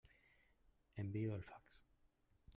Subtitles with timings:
[1.03, 1.81] Envio el fax.